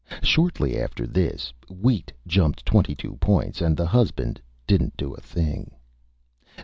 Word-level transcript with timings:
Shortly 0.23 0.79
after 0.79 1.05
this, 1.05 1.53
Wheat 1.69 2.11
jumped 2.25 2.65
twenty 2.65 2.95
two 2.95 3.17
points, 3.17 3.61
and 3.61 3.77
the 3.77 3.85
Husband 3.85 4.41
didn't 4.65 4.97
do 4.97 5.13
a 5.13 5.21
Thing. 5.21 5.73